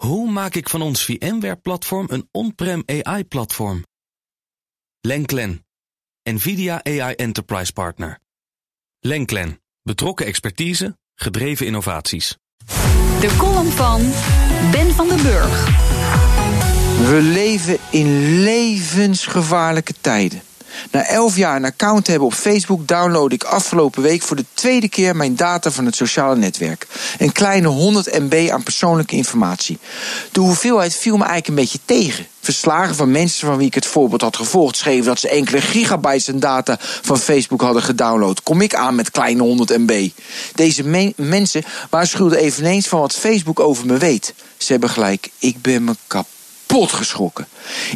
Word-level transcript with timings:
Hoe 0.00 0.30
maak 0.30 0.54
ik 0.54 0.68
van 0.68 0.82
ons 0.82 1.04
VMware-platform 1.04 2.06
een 2.10 2.28
on-prem 2.30 2.82
AI-platform? 2.86 3.84
Lenklen, 5.00 5.66
NVIDIA 6.22 6.84
AI 6.84 7.14
Enterprise 7.14 7.72
Partner. 7.72 8.18
Lenklen, 9.00 9.60
betrokken 9.82 10.26
expertise, 10.26 10.98
gedreven 11.14 11.66
innovaties. 11.66 12.36
De 13.20 13.34
column 13.38 13.70
van 13.70 14.00
Ben 14.70 14.90
van 14.94 15.08
den 15.08 15.22
Burg. 15.22 15.64
We 17.10 17.20
leven 17.22 17.78
in 17.90 18.40
levensgevaarlijke 18.42 19.94
tijden. 20.00 20.42
Na 20.90 21.06
elf 21.06 21.36
jaar 21.36 21.56
een 21.56 21.64
account 21.64 22.04
te 22.04 22.10
hebben 22.10 22.28
op 22.28 22.34
Facebook 22.34 22.88
download 22.88 23.32
ik 23.32 23.44
afgelopen 23.44 24.02
week 24.02 24.22
voor 24.22 24.36
de 24.36 24.44
tweede 24.54 24.88
keer 24.88 25.16
mijn 25.16 25.36
data 25.36 25.70
van 25.70 25.86
het 25.86 25.96
sociale 25.96 26.36
netwerk. 26.36 26.86
Een 27.18 27.32
kleine 27.32 27.68
100 27.68 28.18
MB 28.18 28.48
aan 28.52 28.62
persoonlijke 28.62 29.16
informatie. 29.16 29.78
De 30.32 30.40
hoeveelheid 30.40 30.94
viel 30.94 31.16
me 31.16 31.24
eigenlijk 31.24 31.48
een 31.48 31.64
beetje 31.64 31.78
tegen. 31.84 32.26
Verslagen 32.40 32.94
van 32.94 33.10
mensen 33.10 33.46
van 33.46 33.56
wie 33.56 33.66
ik 33.66 33.74
het 33.74 33.86
voorbeeld 33.86 34.20
had 34.20 34.36
gevolgd 34.36 34.76
schreven 34.76 35.04
dat 35.04 35.18
ze 35.18 35.28
enkele 35.28 35.60
gigabytes 35.60 36.28
aan 36.28 36.38
data 36.38 36.76
van 36.80 37.18
Facebook 37.18 37.60
hadden 37.60 37.82
gedownload. 37.82 38.42
Kom 38.42 38.60
ik 38.60 38.74
aan 38.74 38.94
met 38.94 39.10
kleine 39.10 39.42
100 39.42 39.78
MB. 39.78 40.08
Deze 40.54 41.12
mensen 41.16 41.64
waarschuwden 41.90 42.38
eveneens 42.38 42.88
van 42.88 43.00
wat 43.00 43.14
Facebook 43.14 43.60
over 43.60 43.86
me 43.86 43.96
weet. 43.96 44.34
Ze 44.56 44.72
hebben 44.72 44.90
gelijk, 44.90 45.30
ik 45.38 45.62
ben 45.62 45.84
me 45.84 45.96
kapot 46.06 46.39
kapot 46.70 46.92
geschrokken. 46.92 47.46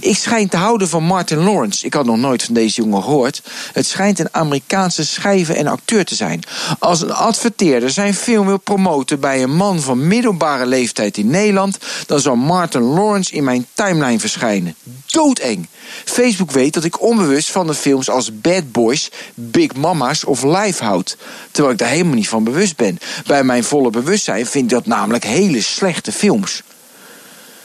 Ik 0.00 0.16
schijn 0.16 0.48
te 0.48 0.56
houden 0.56 0.88
van 0.88 1.02
Martin 1.02 1.38
Lawrence. 1.38 1.86
Ik 1.86 1.94
had 1.94 2.04
nog 2.04 2.16
nooit 2.16 2.42
van 2.42 2.54
deze 2.54 2.82
jongen 2.82 3.02
gehoord. 3.02 3.42
Het 3.72 3.86
schijnt 3.86 4.18
een 4.18 4.28
Amerikaanse 4.30 5.06
schrijver 5.06 5.56
en 5.56 5.66
acteur 5.66 6.04
te 6.04 6.14
zijn. 6.14 6.42
Als 6.78 7.00
een 7.00 7.12
adverteerder 7.12 7.90
zijn 7.90 8.14
film 8.14 8.46
wil 8.46 8.58
promoten 8.58 9.20
bij 9.20 9.42
een 9.42 9.56
man 9.56 9.80
van 9.80 10.06
middelbare 10.06 10.66
leeftijd 10.66 11.16
in 11.16 11.26
Nederland, 11.30 11.78
dan 12.06 12.20
zal 12.20 12.36
Martin 12.36 12.80
Lawrence 12.80 13.32
in 13.32 13.44
mijn 13.44 13.66
timeline 13.72 14.20
verschijnen. 14.20 14.74
Doodeng. 15.06 15.68
Facebook 16.04 16.50
weet 16.50 16.74
dat 16.74 16.84
ik 16.84 17.02
onbewust 17.02 17.50
van 17.50 17.66
de 17.66 17.74
films 17.74 18.10
als 18.10 18.40
Bad 18.40 18.72
Boys, 18.72 19.10
Big 19.34 19.74
Mama's 19.74 20.24
of 20.24 20.42
Life 20.42 20.84
houd. 20.84 21.16
Terwijl 21.50 21.72
ik 21.74 21.80
daar 21.80 21.88
helemaal 21.88 22.14
niet 22.14 22.28
van 22.28 22.44
bewust 22.44 22.76
ben. 22.76 22.98
Bij 23.26 23.44
mijn 23.44 23.64
volle 23.64 23.90
bewustzijn 23.90 24.46
vind 24.46 24.64
ik 24.64 24.70
dat 24.70 24.86
namelijk 24.86 25.24
hele 25.24 25.62
slechte 25.62 26.12
films. 26.12 26.62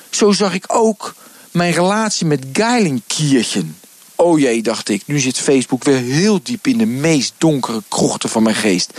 Zo 0.10 0.32
zag 0.32 0.54
ik 0.54 0.66
ook 0.68 1.16
mijn 1.52 1.74
relatie 1.74 2.26
met 2.26 2.46
Geilenkierchen. 2.54 3.78
Oh 4.16 4.40
jee, 4.40 4.62
dacht 4.62 4.90
ik, 4.90 5.04
nu 5.06 5.20
zit 5.20 5.38
Facebook 5.38 5.84
weer 5.84 5.98
heel 5.98 6.40
diep 6.44 6.68
in 6.68 6.78
de 6.78 6.86
meest 6.86 7.34
donkere 7.38 7.84
krochten 7.88 8.30
van 8.30 8.44
mijn 8.44 8.56
geest. 8.56 8.94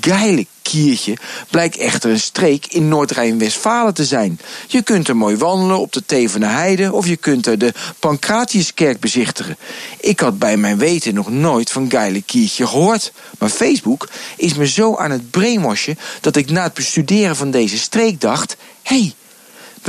Geilenkiertje 0.00 1.16
blijkt 1.50 1.76
echter 1.76 2.10
een 2.10 2.20
streek 2.20 2.66
in 2.66 2.88
Noord-Rijn-Westfalen 2.88 3.94
te 3.94 4.04
zijn. 4.04 4.40
Je 4.66 4.82
kunt 4.82 5.08
er 5.08 5.16
mooi 5.16 5.36
wandelen 5.36 5.78
op 5.78 5.92
de 5.92 6.04
Tevene 6.06 6.46
Heide 6.46 6.92
of 6.92 7.06
je 7.06 7.16
kunt 7.16 7.46
er 7.46 7.58
de 7.58 7.72
Pancratiuskerk 7.98 9.00
bezichtigen. 9.00 9.56
Ik 10.00 10.20
had 10.20 10.38
bij 10.38 10.56
mijn 10.56 10.78
weten 10.78 11.14
nog 11.14 11.30
nooit 11.30 11.70
van 11.70 11.90
Geilenkiertje 11.90 12.66
gehoord. 12.66 13.12
Maar 13.38 13.48
Facebook 13.48 14.08
is 14.36 14.54
me 14.54 14.66
zo 14.66 14.96
aan 14.96 15.10
het 15.10 15.30
brainwashen 15.30 15.98
dat 16.20 16.36
ik 16.36 16.50
na 16.50 16.62
het 16.62 16.74
bestuderen 16.74 17.36
van 17.36 17.50
deze 17.50 17.78
streek 17.78 18.20
dacht: 18.20 18.56
hé, 18.82 18.96
hey, 18.96 19.14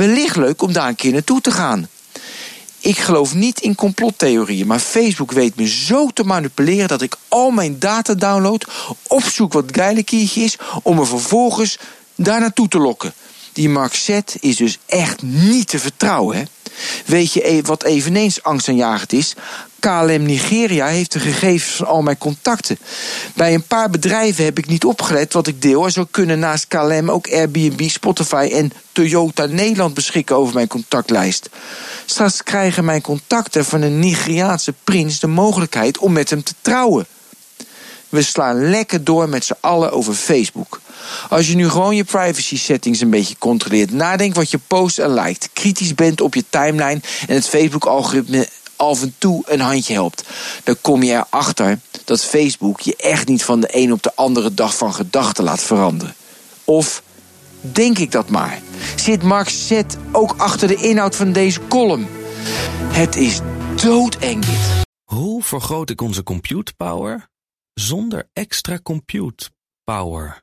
wellicht 0.00 0.36
leuk 0.36 0.62
om 0.62 0.72
daar 0.72 0.88
een 0.88 0.94
keer 0.94 1.12
naartoe 1.12 1.40
te 1.40 1.50
gaan. 1.50 1.88
Ik 2.78 2.98
geloof 2.98 3.34
niet 3.34 3.60
in 3.60 3.74
complottheorieën, 3.74 4.66
maar 4.66 4.78
Facebook 4.78 5.32
weet 5.32 5.56
me 5.56 5.68
zo 5.68 6.08
te 6.08 6.24
manipuleren 6.24 6.88
dat 6.88 7.02
ik 7.02 7.16
al 7.28 7.50
mijn 7.50 7.78
data 7.78 8.14
download, 8.14 8.66
opzoek 9.06 9.52
wat 9.52 9.64
Geilekiertje 9.72 10.42
is, 10.42 10.58
om 10.82 10.96
me 10.96 11.04
vervolgens 11.04 11.78
daar 12.14 12.40
naartoe 12.40 12.68
te 12.68 12.78
lokken. 12.78 13.12
Die 13.52 13.68
Mark 13.68 13.94
Z 13.94 14.20
is 14.40 14.56
dus 14.56 14.78
echt 14.86 15.22
niet 15.22 15.68
te 15.68 15.78
vertrouwen, 15.78 16.36
hè? 16.36 16.42
Weet 17.06 17.32
je 17.32 17.48
e- 17.48 17.62
wat 17.62 17.84
eveneens 17.84 18.42
angstaanjagend 18.42 19.12
is? 19.12 19.34
KLM 19.78 20.22
Nigeria 20.22 20.86
heeft 20.86 21.12
de 21.12 21.20
gegevens 21.20 21.74
van 21.74 21.86
al 21.86 22.02
mijn 22.02 22.18
contacten. 22.18 22.78
Bij 23.34 23.54
een 23.54 23.62
paar 23.62 23.90
bedrijven 23.90 24.44
heb 24.44 24.58
ik 24.58 24.66
niet 24.66 24.84
opgelet 24.84 25.32
wat 25.32 25.46
ik 25.46 25.62
deel. 25.62 25.84
En 25.84 25.92
zo 25.92 26.06
kunnen 26.10 26.38
naast 26.38 26.68
KLM 26.68 27.10
ook 27.10 27.28
Airbnb, 27.28 27.88
Spotify 27.88 28.50
en 28.52 28.72
Toyota 28.92 29.46
Nederland 29.46 29.94
beschikken 29.94 30.36
over 30.36 30.54
mijn 30.54 30.68
contactlijst. 30.68 31.48
Straks 32.04 32.42
krijgen 32.42 32.84
mijn 32.84 33.02
contacten 33.02 33.64
van 33.64 33.82
een 33.82 33.98
Nigeriaanse 33.98 34.74
prins 34.84 35.20
de 35.20 35.26
mogelijkheid 35.26 35.98
om 35.98 36.12
met 36.12 36.30
hem 36.30 36.42
te 36.42 36.54
trouwen. 36.60 37.06
We 38.08 38.22
slaan 38.22 38.70
lekker 38.70 39.04
door 39.04 39.28
met 39.28 39.44
z'n 39.44 39.56
allen 39.60 39.92
over 39.92 40.14
Facebook. 40.14 40.79
Als 41.28 41.48
je 41.48 41.54
nu 41.54 41.68
gewoon 41.68 41.96
je 41.96 42.04
privacy 42.04 42.58
settings 42.58 43.00
een 43.00 43.10
beetje 43.10 43.38
controleert, 43.38 43.90
nadenkt 43.90 44.36
wat 44.36 44.50
je 44.50 44.58
post 44.66 44.98
en 44.98 45.14
liked, 45.14 45.50
kritisch 45.52 45.94
bent 45.94 46.20
op 46.20 46.34
je 46.34 46.44
timeline 46.50 47.00
en 47.26 47.34
het 47.34 47.48
Facebook-algoritme 47.48 48.48
af 48.76 49.02
en 49.02 49.14
toe 49.18 49.42
een 49.46 49.60
handje 49.60 49.92
helpt, 49.92 50.22
dan 50.64 50.76
kom 50.80 51.02
je 51.02 51.12
erachter 51.12 51.78
dat 52.04 52.24
Facebook 52.24 52.80
je 52.80 52.96
echt 52.96 53.28
niet 53.28 53.44
van 53.44 53.60
de 53.60 53.68
een 53.70 53.92
op 53.92 54.02
de 54.02 54.12
andere 54.14 54.54
dag 54.54 54.76
van 54.76 54.94
gedachten 54.94 55.44
laat 55.44 55.62
veranderen. 55.62 56.14
Of 56.64 57.02
denk 57.60 57.98
ik 57.98 58.12
dat 58.12 58.28
maar? 58.28 58.60
Zit 58.96 59.22
Mark 59.22 59.48
Z 59.48 59.80
ook 60.12 60.34
achter 60.36 60.68
de 60.68 60.76
inhoud 60.76 61.16
van 61.16 61.32
deze 61.32 61.60
column? 61.68 62.08
Het 62.92 63.16
is 63.16 63.40
doodeng. 63.82 64.44
Hoe 65.04 65.42
vergroot 65.42 65.90
ik 65.90 66.00
onze 66.00 66.22
compute 66.22 66.72
power 66.76 67.28
zonder 67.74 68.28
extra 68.32 68.78
compute 68.82 69.50
power? 69.84 70.42